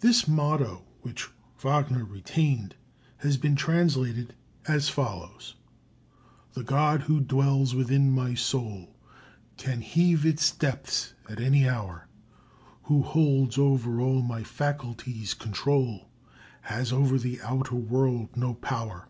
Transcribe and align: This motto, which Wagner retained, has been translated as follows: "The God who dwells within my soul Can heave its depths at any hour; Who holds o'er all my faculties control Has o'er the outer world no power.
This 0.00 0.28
motto, 0.28 0.84
which 1.00 1.30
Wagner 1.60 2.04
retained, 2.04 2.74
has 3.16 3.38
been 3.38 3.56
translated 3.56 4.34
as 4.68 4.90
follows: 4.90 5.54
"The 6.52 6.62
God 6.62 7.04
who 7.04 7.18
dwells 7.18 7.74
within 7.74 8.10
my 8.12 8.34
soul 8.34 8.94
Can 9.56 9.80
heave 9.80 10.26
its 10.26 10.50
depths 10.50 11.14
at 11.30 11.40
any 11.40 11.66
hour; 11.66 12.08
Who 12.82 13.00
holds 13.04 13.56
o'er 13.56 14.00
all 14.02 14.20
my 14.20 14.42
faculties 14.42 15.32
control 15.32 16.10
Has 16.60 16.92
o'er 16.92 17.16
the 17.16 17.40
outer 17.40 17.74
world 17.76 18.36
no 18.36 18.52
power. 18.52 19.08